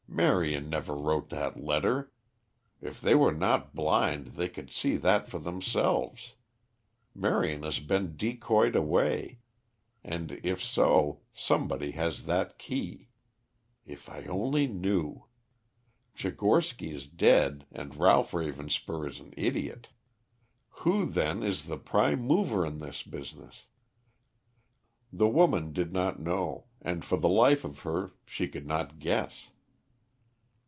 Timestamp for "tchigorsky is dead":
16.13-17.65